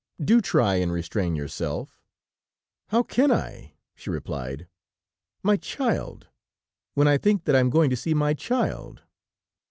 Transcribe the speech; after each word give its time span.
Do 0.19 0.41
try 0.41 0.77
and 0.77 0.91
restrain 0.91 1.35
yourself." 1.35 2.01
"How 2.87 3.03
can 3.03 3.31
I?" 3.31 3.75
she 3.93 4.09
replied. 4.09 4.67
"My 5.43 5.57
child! 5.57 6.25
When 6.95 7.07
I 7.07 7.19
think 7.19 7.43
that 7.43 7.55
I 7.55 7.59
am 7.59 7.69
going 7.69 7.91
to 7.91 7.95
see 7.95 8.15
my 8.15 8.33
child!" 8.33 9.03